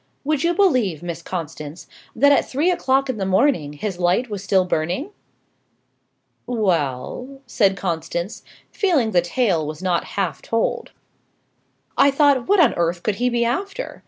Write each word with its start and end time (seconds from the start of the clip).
Would 0.23 0.43
you 0.43 0.55
believe, 0.55 1.03
Miss 1.03 1.21
Constance, 1.21 1.85
that 2.15 2.31
at 2.31 2.49
three 2.49 2.71
o'clock 2.71 3.07
in 3.07 3.17
the 3.19 3.23
morning 3.27 3.73
his 3.73 3.99
light 3.99 4.31
was 4.31 4.43
still 4.43 4.65
burning?" 4.65 5.11
"Well," 6.47 7.39
said 7.45 7.77
Constance, 7.77 8.41
feeling 8.71 9.11
the 9.11 9.21
tale 9.21 9.63
was 9.63 9.83
not 9.83 10.03
half 10.17 10.41
told. 10.41 10.91
"I 11.99 12.09
thought, 12.09 12.47
what 12.47 12.59
on 12.59 12.73
earth 12.73 13.03
could 13.03 13.17
he 13.17 13.29
be 13.29 13.45
after? 13.45 13.99